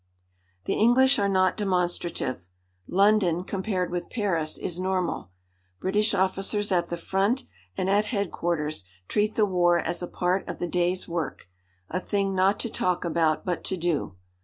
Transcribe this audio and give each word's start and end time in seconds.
The 0.65 0.73
English 0.73 1.19
are 1.19 1.29
not 1.29 1.55
demonstrative. 1.55 2.47
London, 2.87 3.43
compared 3.43 3.91
with 3.91 4.09
Paris, 4.09 4.57
is 4.57 4.79
normal. 4.79 5.29
British 5.79 6.15
officers 6.15 6.71
at 6.71 6.89
the 6.89 6.97
front 6.97 7.43
and 7.77 7.87
at 7.87 8.05
headquarters 8.05 8.83
treat 9.07 9.35
the 9.35 9.45
war 9.45 9.77
as 9.77 10.01
a 10.01 10.07
part 10.07 10.47
of 10.49 10.57
the 10.57 10.67
day's 10.67 11.07
work, 11.07 11.47
a 11.87 11.99
thing 11.99 12.33
not 12.33 12.59
to 12.61 12.69
talk 12.71 13.05
about 13.05 13.45
but 13.45 13.63
to 13.65 13.77
do. 13.77 14.15